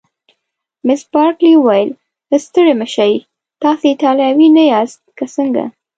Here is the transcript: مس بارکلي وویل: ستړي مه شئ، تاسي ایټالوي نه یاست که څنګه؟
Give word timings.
مس 0.87 1.01
بارکلي 1.13 1.53
وویل: 1.57 1.89
ستړي 2.45 2.73
مه 2.79 2.87
شئ، 2.93 3.13
تاسي 3.61 3.85
ایټالوي 3.91 4.47
نه 4.57 4.63
یاست 4.71 5.01
که 5.17 5.25
څنګه؟ 5.35 5.63